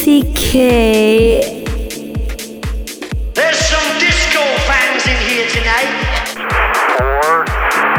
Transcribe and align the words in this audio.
ACK. 0.00 0.52
There's 3.34 3.58
some 3.58 3.98
disco 3.98 4.44
fans 4.68 5.04
in 5.08 5.16
here 5.26 5.48
tonight. 5.50 5.90
Four, 6.94 7.44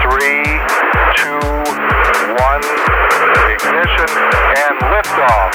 three, 0.07 0.45
two, 1.17 1.39
one, 2.39 2.63
ignition, 3.51 4.09
and 4.55 4.79
liftoff. 4.79 5.51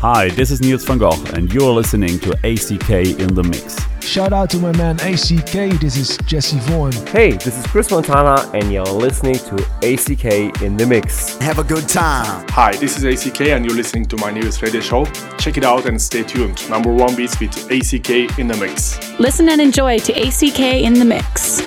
Hi, 0.00 0.28
this 0.28 0.50
is 0.50 0.60
Niels 0.60 0.84
van 0.84 0.98
Gogh, 0.98 1.24
and 1.32 1.50
you're 1.50 1.72
listening 1.72 2.18
to 2.20 2.32
ACK 2.44 2.90
in 3.18 3.32
the 3.34 3.42
Mix. 3.42 3.93
Shout 4.14 4.32
out 4.32 4.48
to 4.50 4.58
my 4.58 4.70
man 4.76 4.94
ACK. 5.00 5.80
This 5.80 5.96
is 5.96 6.16
Jesse 6.18 6.58
Voorn. 6.68 6.92
Hey, 7.08 7.32
this 7.32 7.58
is 7.58 7.66
Chris 7.66 7.90
Montana, 7.90 8.48
and 8.54 8.72
you're 8.72 8.84
listening 8.84 9.34
to 9.34 9.56
ACK 9.82 10.62
in 10.62 10.76
the 10.76 10.86
Mix. 10.86 11.36
Have 11.38 11.58
a 11.58 11.64
good 11.64 11.88
time. 11.88 12.46
Hi, 12.50 12.76
this 12.76 12.96
is 12.96 13.04
ACK, 13.04 13.40
and 13.40 13.64
you're 13.64 13.74
listening 13.74 14.04
to 14.04 14.16
my 14.18 14.30
newest 14.30 14.62
radio 14.62 14.80
show. 14.80 15.04
Check 15.36 15.56
it 15.56 15.64
out 15.64 15.86
and 15.86 16.00
stay 16.00 16.22
tuned. 16.22 16.70
Number 16.70 16.92
one 16.92 17.16
beats 17.16 17.40
with 17.40 17.56
ACK 17.72 18.38
in 18.38 18.46
the 18.46 18.56
Mix. 18.56 19.00
Listen 19.18 19.48
and 19.48 19.60
enjoy 19.60 19.98
to 19.98 20.12
ACK 20.12 20.60
in 20.60 20.94
the 20.94 21.04
Mix. 21.04 21.66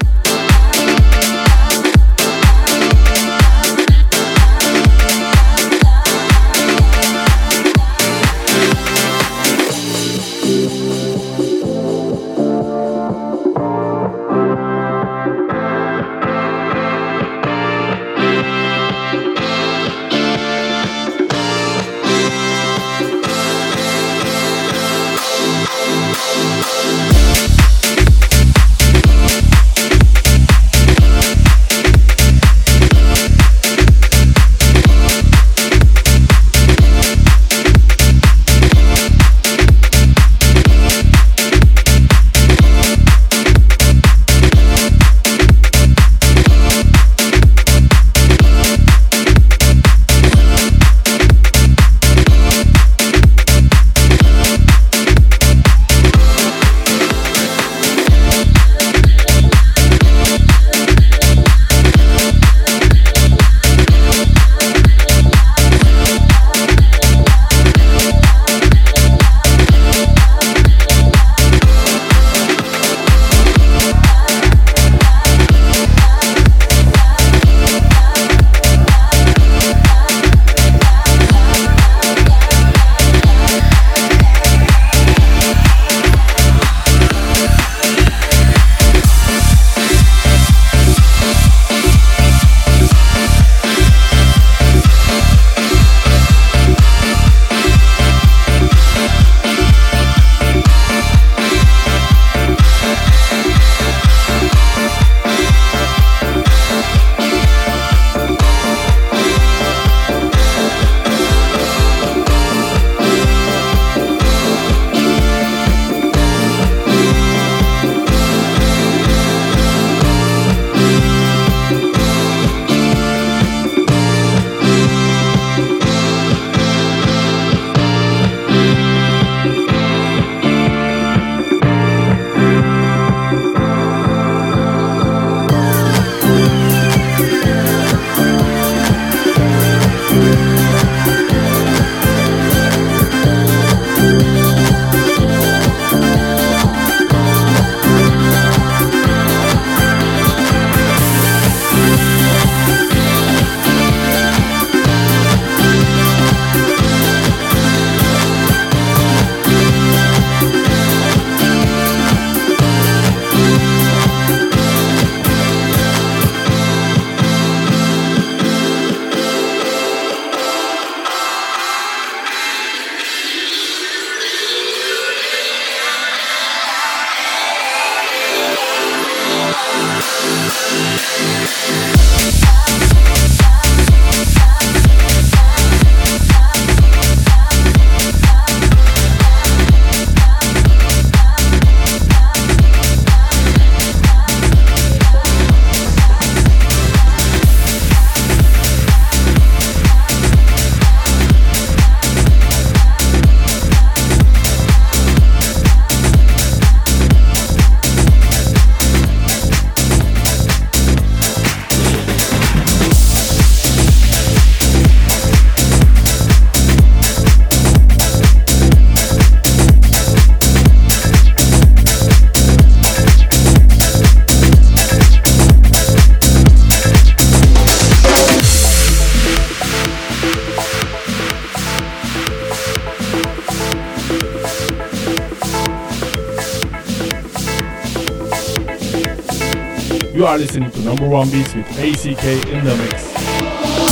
Number 240.88 241.06
one 241.06 241.30
beats 241.30 241.54
with 241.54 241.68
ACK 241.72 242.24
in 242.48 242.63
the 242.63 242.74
Mix. 242.78 243.12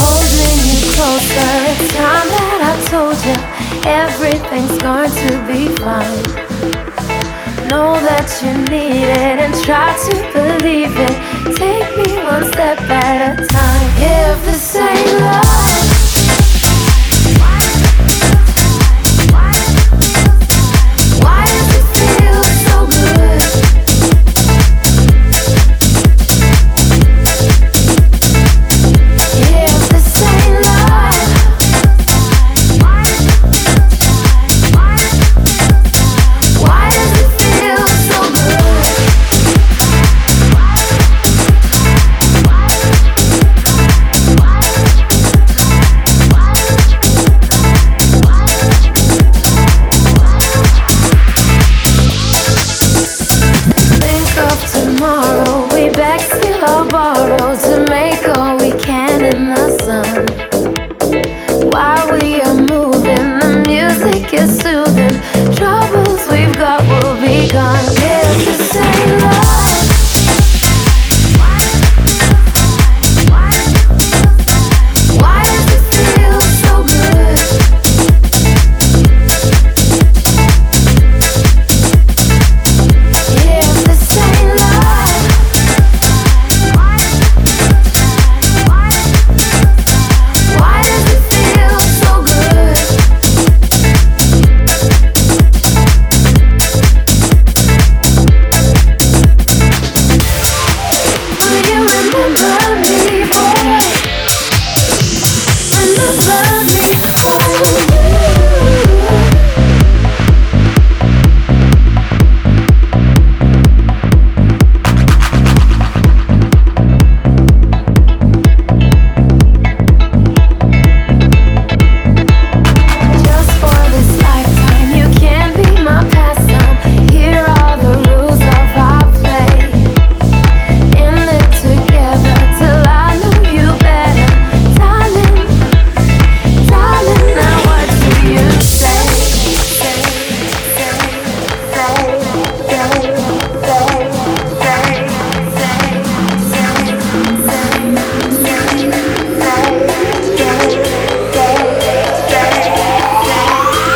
Holding 0.00 0.56
you 0.64 0.80
closer, 0.96 1.52
it's 1.68 1.92
time 1.92 2.28
that 2.32 2.60
I 2.64 2.74
told 2.88 3.20
you 3.20 3.36
everything's 3.84 4.80
going 4.80 5.12
to 5.12 5.32
be 5.44 5.68
fine. 5.76 6.24
Know 7.68 8.00
that 8.00 8.32
you 8.40 8.56
need 8.72 9.12
it 9.12 9.36
and 9.44 9.52
try 9.62 9.92
to 10.08 10.14
believe 10.32 10.96
it. 10.96 11.16
Take 11.54 11.90
me 11.98 12.16
one 12.24 12.50
step 12.50 12.80
at 12.80 13.40
a 13.40 13.46
time. 13.46 13.88
If 14.00 14.46
this 14.46 14.76
ain't 14.76 15.20
love. 15.20 15.65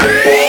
Free! 0.01 0.40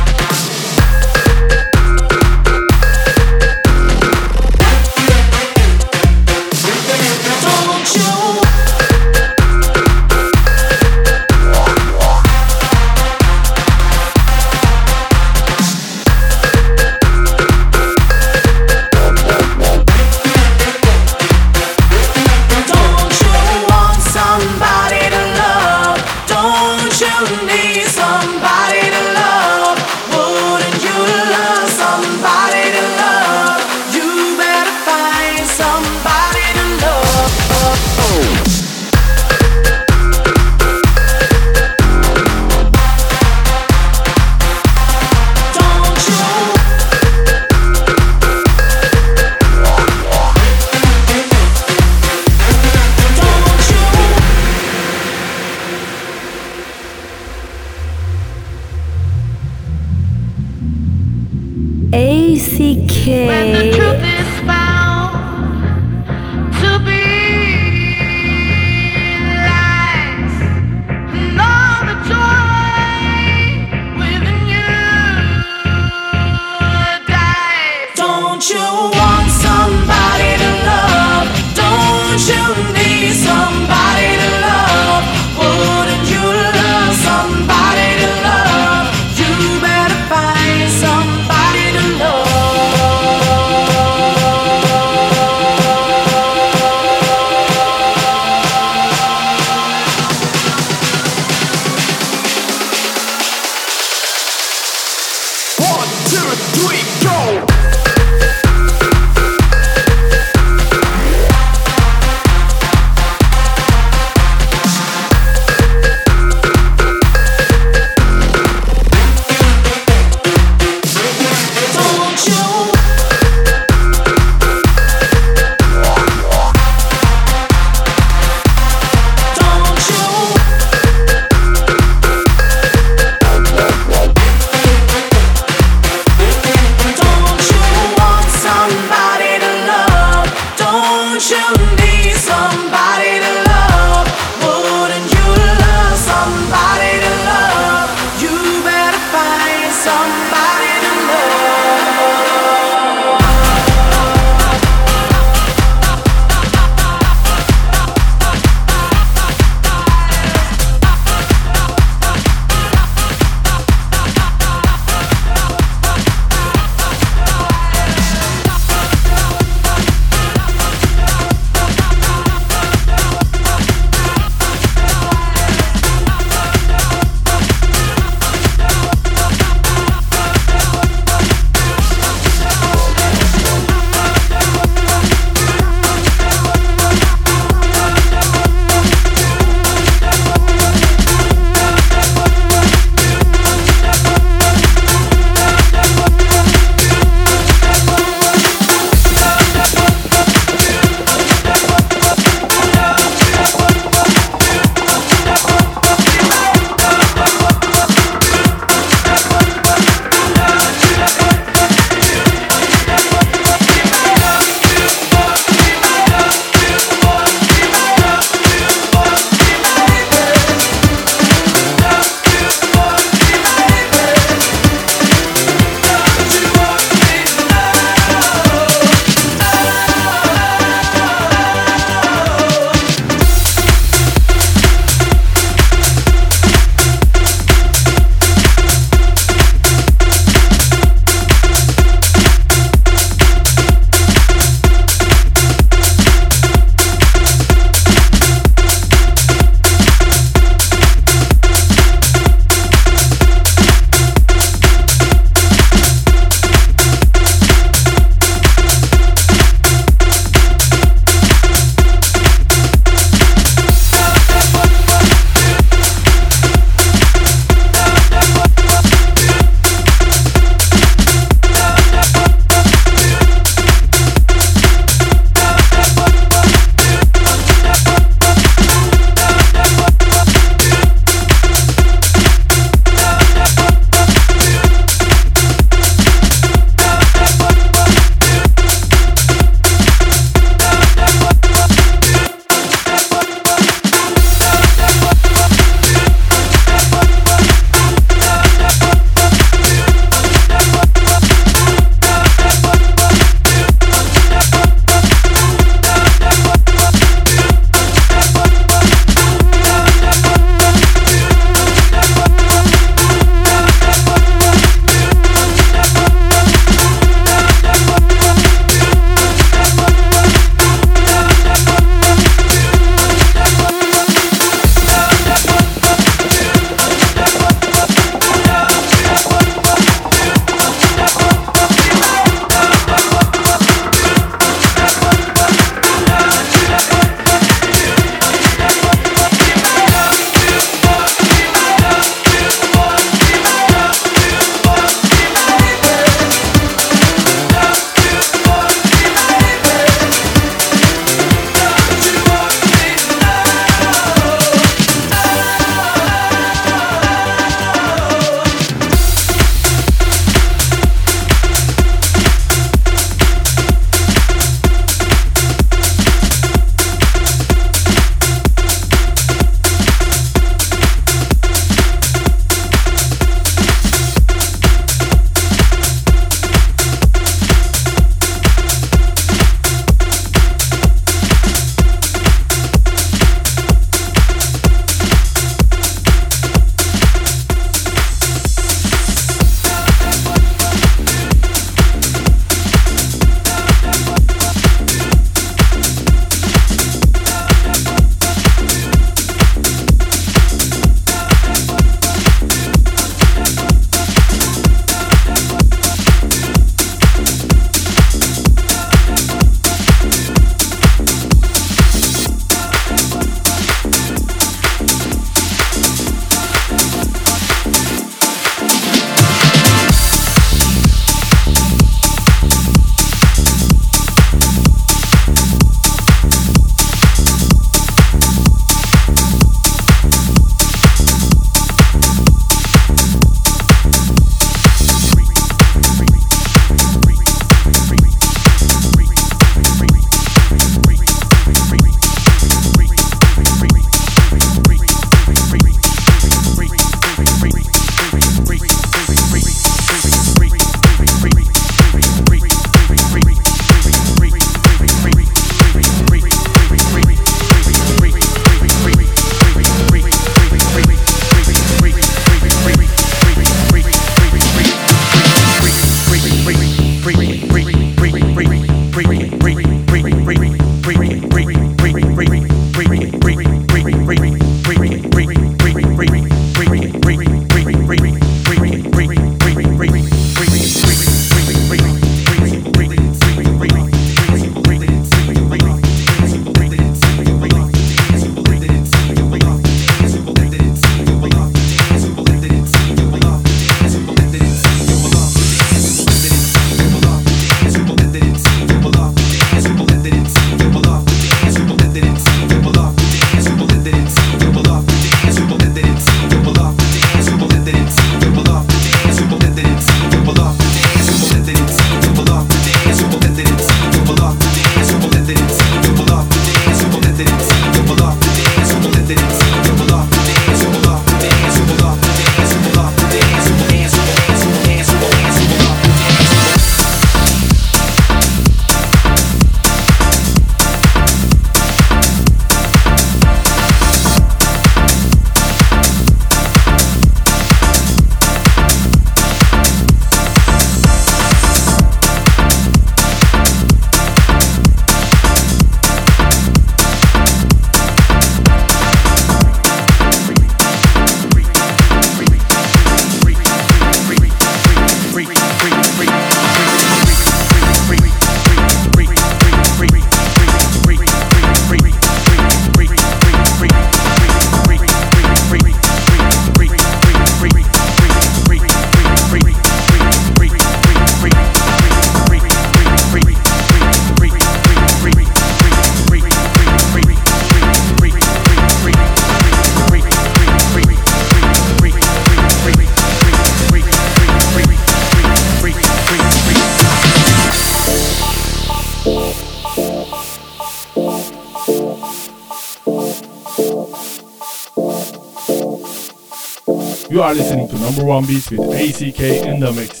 Are 597.31 597.35
listening 597.35 597.67
to 597.69 597.79
number 597.79 598.03
one 598.03 598.25
beats 598.25 598.51
with 598.51 598.59
ACK 598.59 599.19
in 599.21 599.61
the 599.61 599.71
mix. 599.71 600.00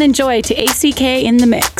And 0.00 0.08
enjoy 0.08 0.40
to 0.40 0.54
ACK 0.54 1.00
in 1.02 1.36
the 1.36 1.46
Mix. 1.46 1.79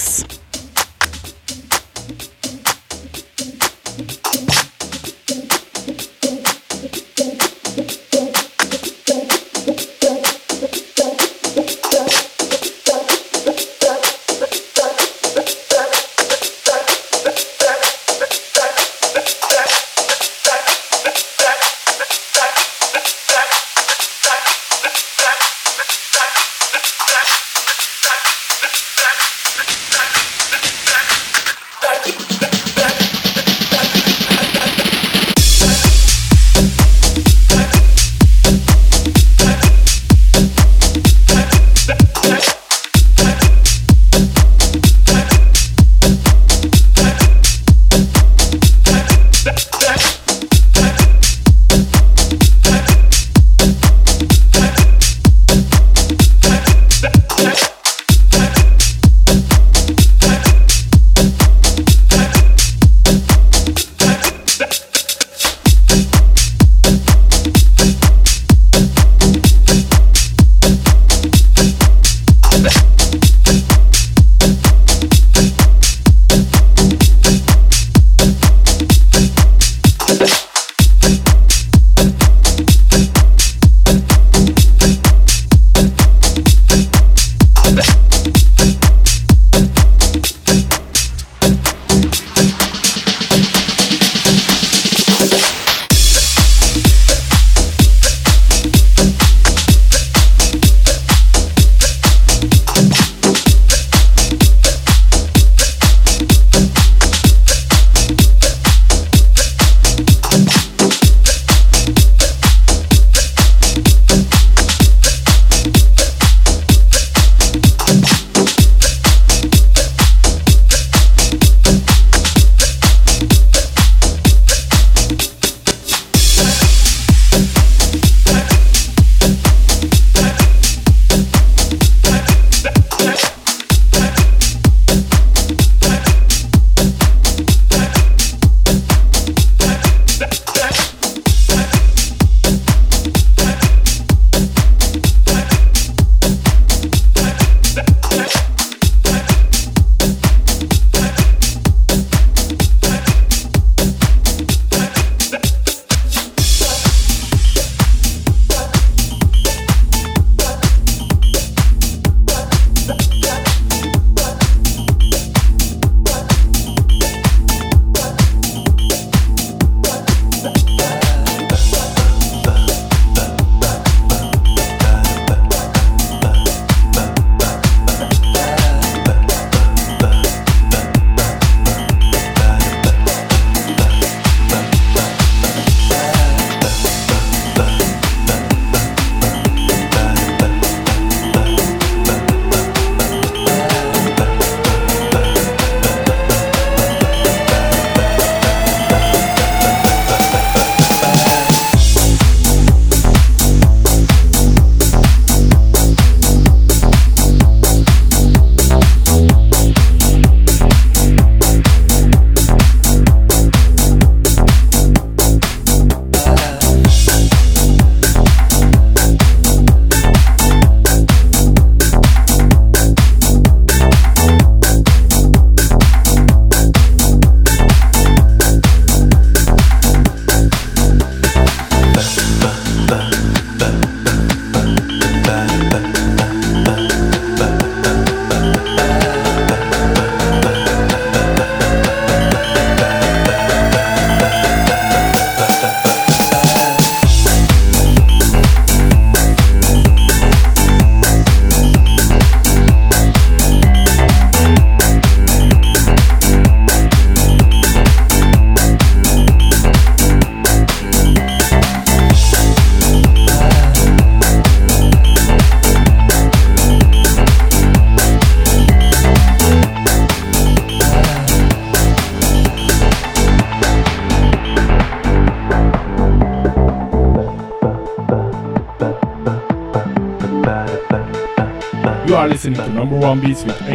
One 283.31 283.70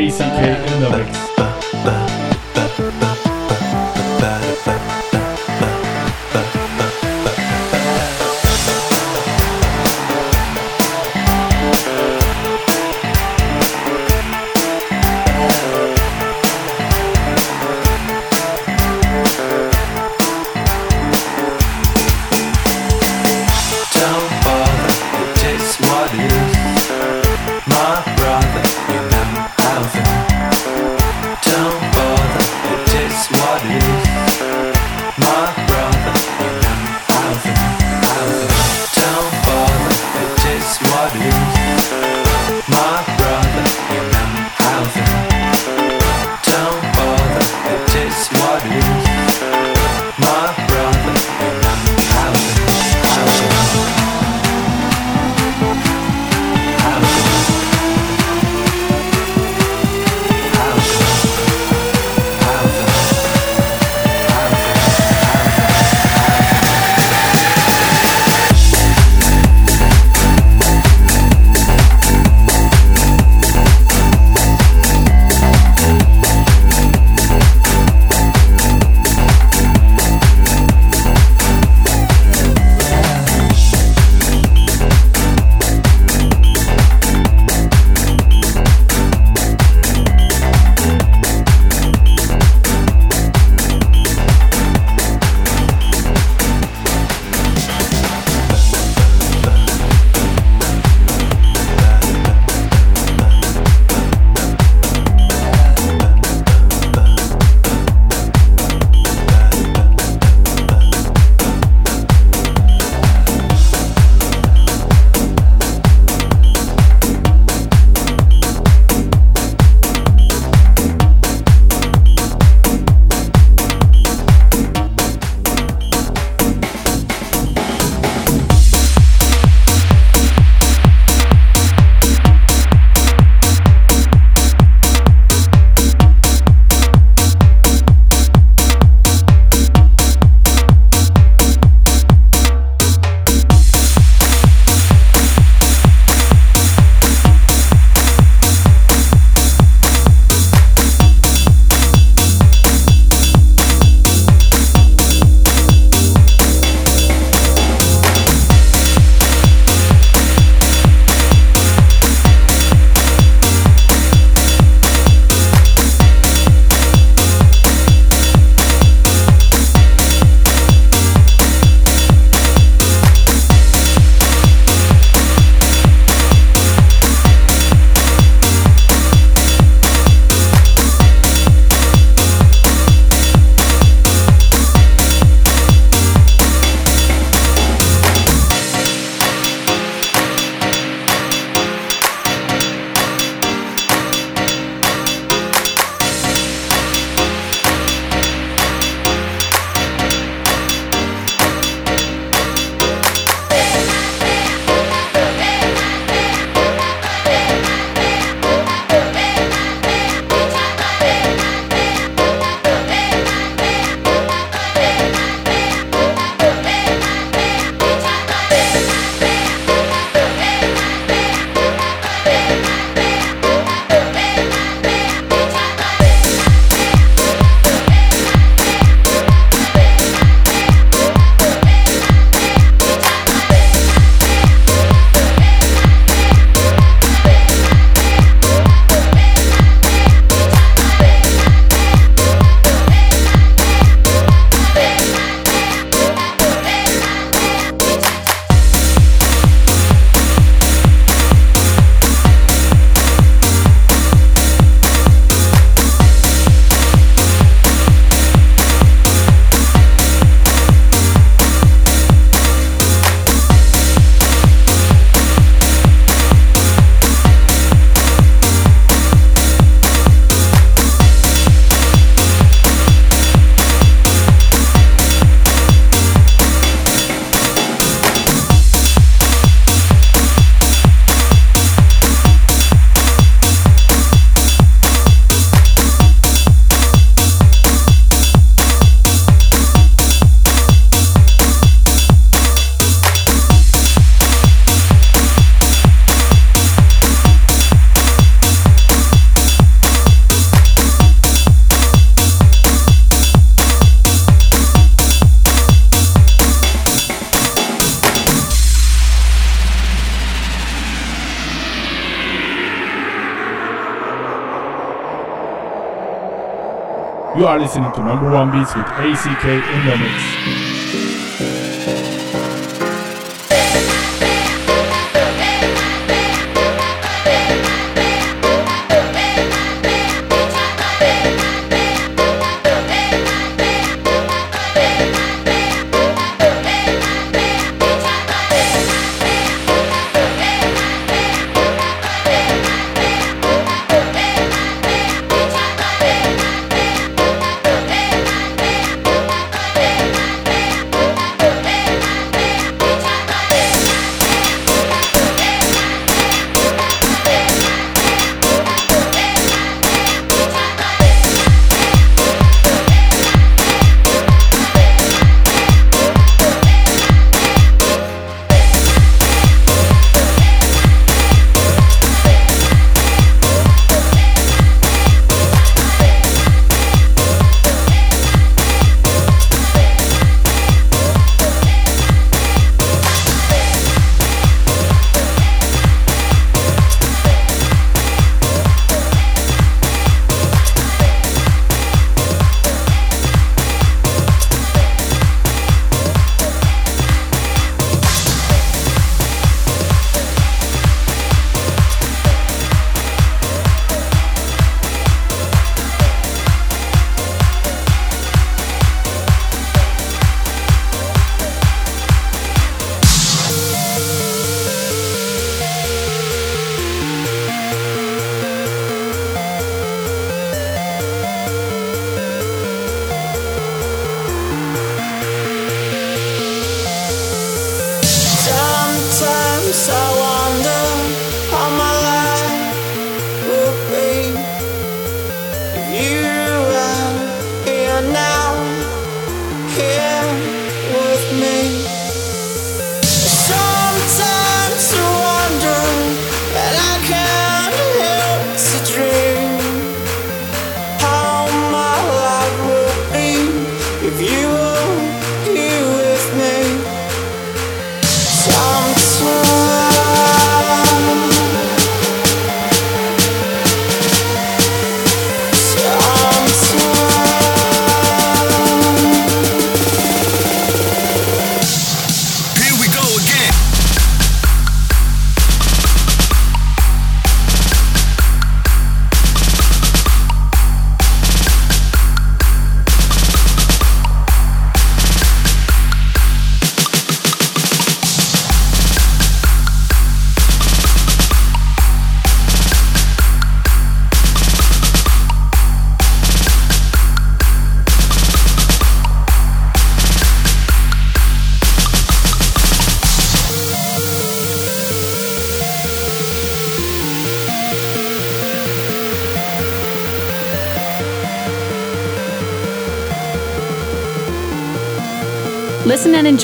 are 317.56 317.60
listening 317.60 317.92
to 317.94 318.04
number 318.04 318.30
one 318.30 318.52
beats 318.52 318.76
with 318.76 318.86
ACK 318.86 319.46
in 319.46 319.86
the 319.86 319.98
mix. 319.98 321.25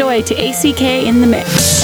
Enjoy 0.02 0.24
to 0.24 0.34
ACK 0.34 0.82
in 0.82 1.22
the 1.22 1.28
Mix. 1.28 1.81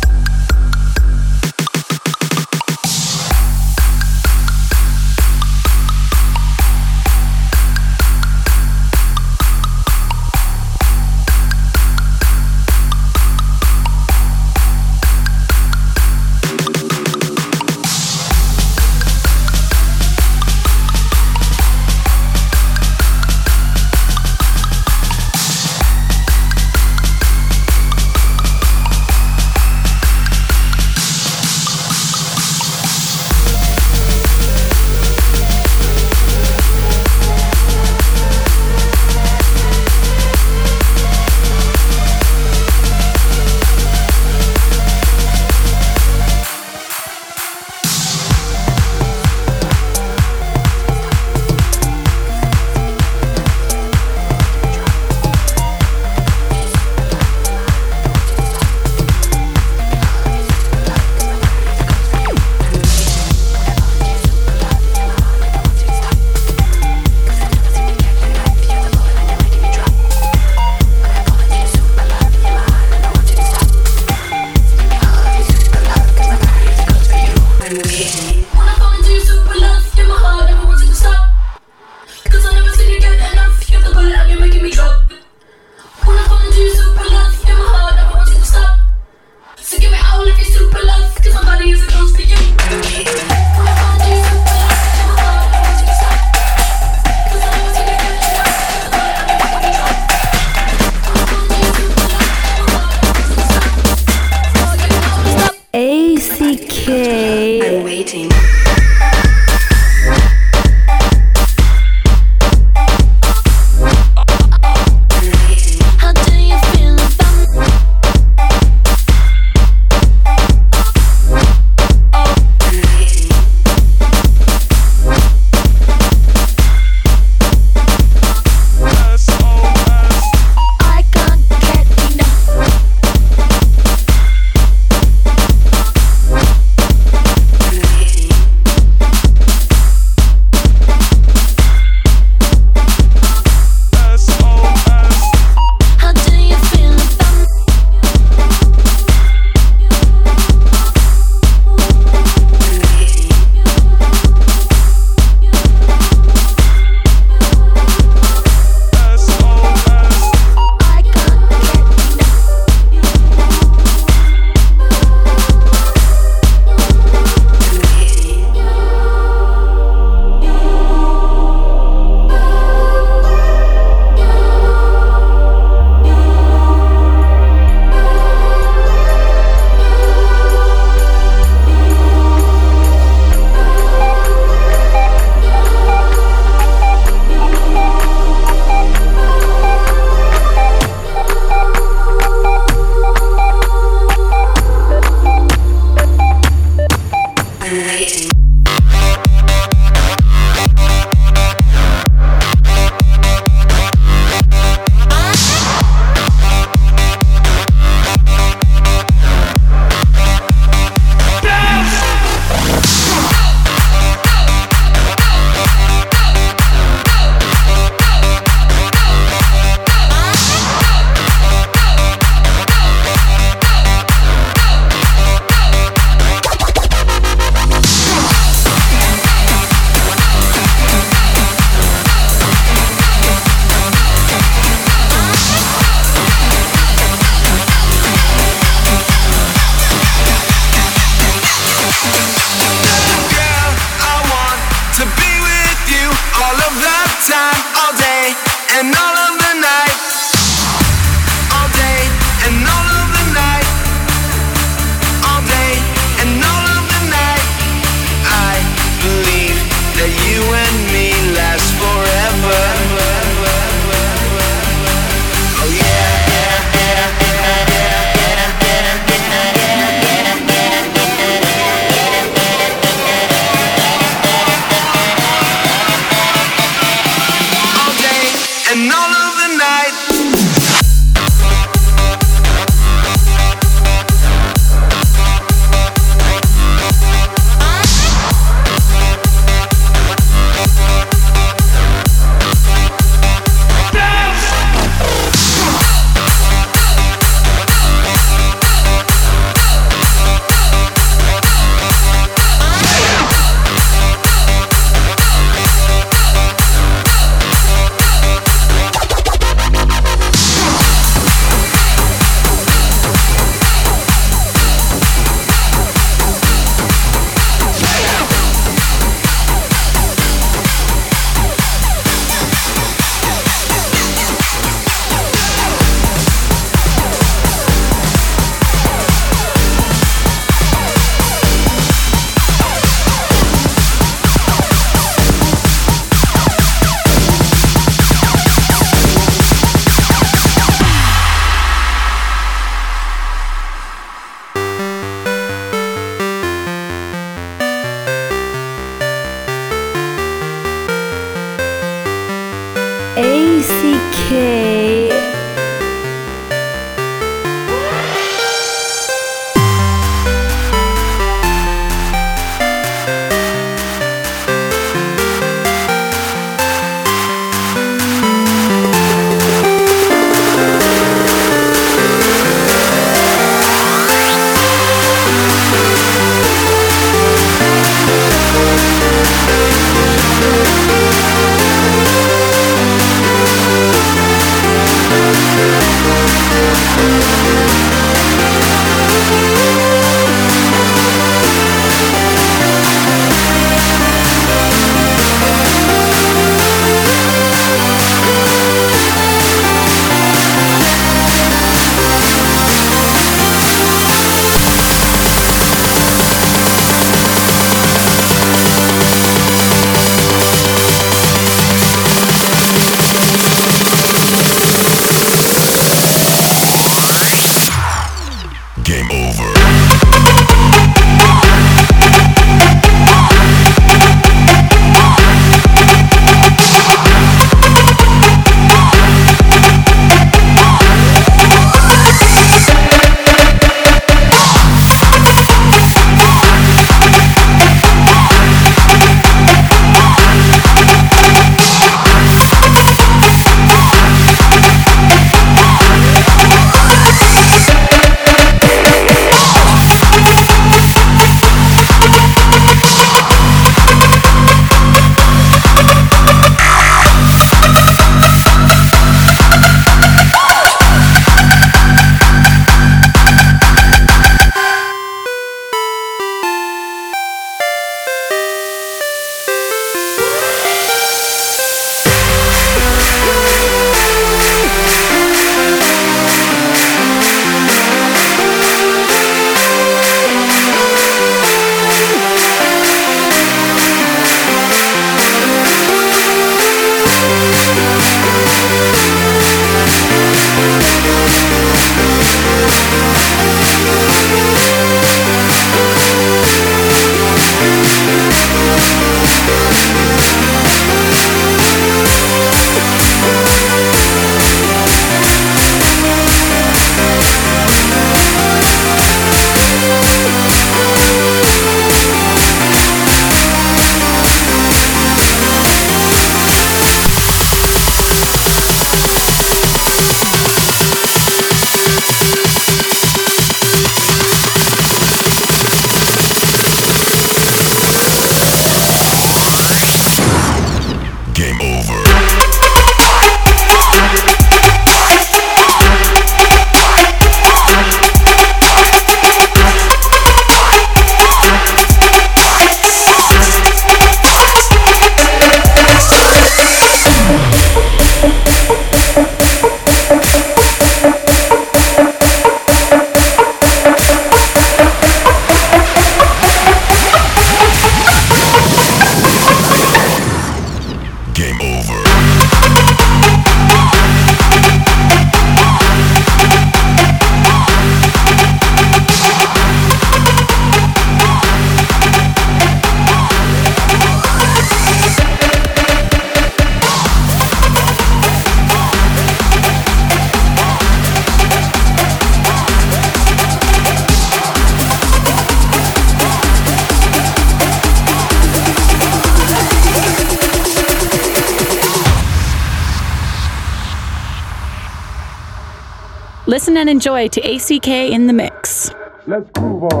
Listen 596.76 596.88
and 596.88 596.96
enjoy 596.98 597.26
to 597.28 597.40
ACK 597.40 597.88
in 597.88 598.26
the 598.26 598.34
Mix. 598.34 598.90
Let's 599.26 599.50
groove 599.52 599.84
on. 599.84 600.00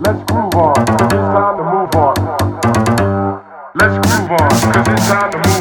Let's 0.00 0.22
groove 0.30 0.54
on. 0.54 0.80
It's 0.80 1.26
time 1.34 1.56
to 1.58 1.64
move 1.64 1.94
on. 1.96 2.14
Let's 3.74 4.06
groove 4.06 4.30
on. 4.30 4.38
Cause 4.38 4.88
it's 4.88 5.08
time 5.08 5.32
to 5.32 5.38
move 5.38 5.46
on. 5.48 5.53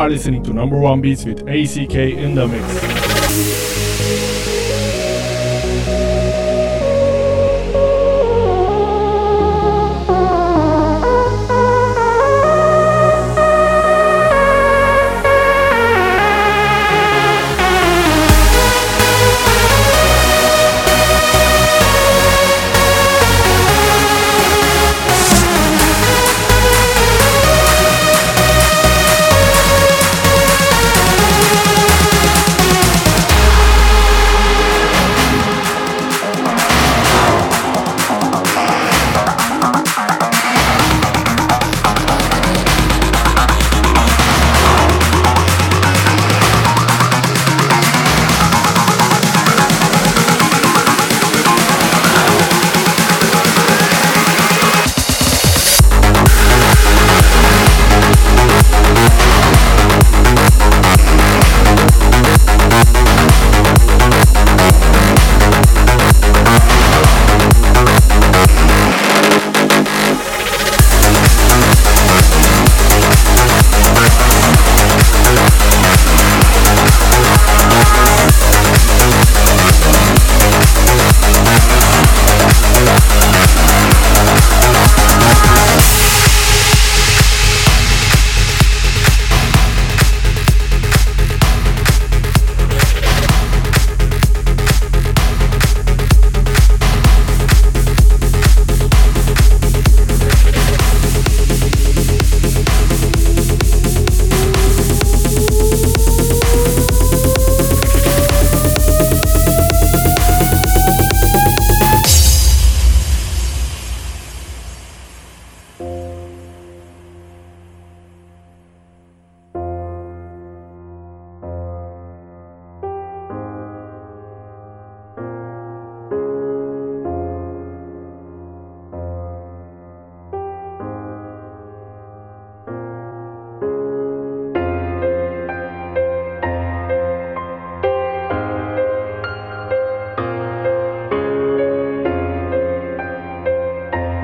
are 0.00 0.08
listening 0.08 0.42
to 0.42 0.54
Number 0.54 0.78
One 0.78 1.02
Beats 1.02 1.26
with 1.26 1.46
ACK 1.46 1.94
in 1.94 2.34
the 2.34 2.48
mix. 2.48 4.29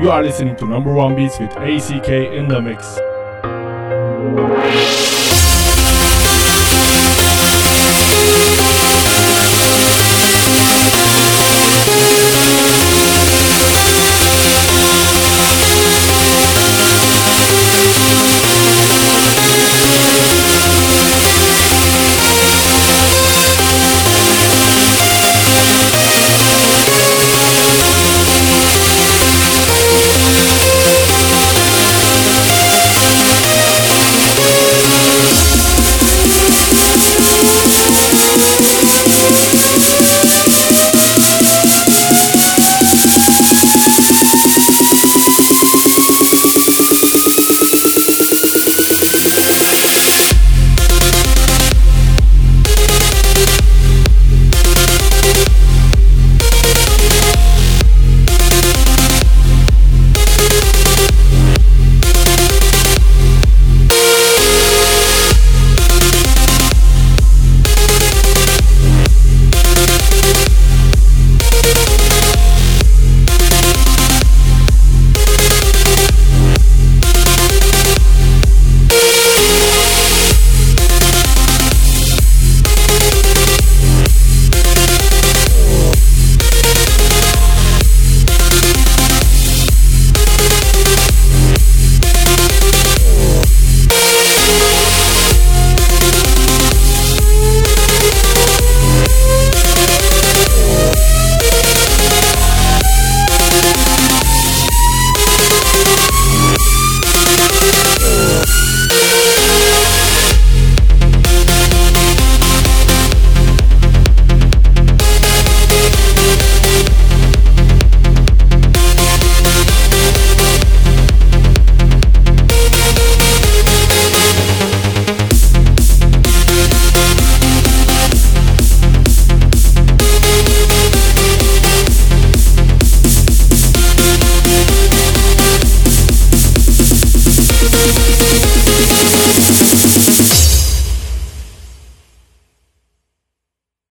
You 0.06 0.12
are 0.12 0.22
listening 0.22 0.54
to 0.58 0.66
Number 0.66 0.92
One 0.92 1.16
Beats 1.16 1.40
with 1.40 1.50
ACK 1.56 2.08
in 2.08 2.46
the 2.46 2.62
mix. 2.62 2.96